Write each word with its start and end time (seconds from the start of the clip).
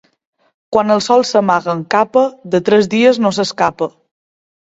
Quan 0.75 0.93
el 0.93 1.03
sol 1.07 1.25
s'amaga 1.31 1.71
amb 1.73 1.85
capa, 1.97 2.23
de 2.57 2.63
tres 2.71 2.91
dies 2.95 3.21
no 3.27 3.33
s'escapa. 3.41 3.91